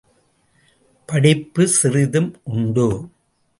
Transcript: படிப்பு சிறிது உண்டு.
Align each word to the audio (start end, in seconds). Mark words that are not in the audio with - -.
படிப்பு 1.05 1.67
சிறிது 1.67 2.21
உண்டு. 2.43 2.87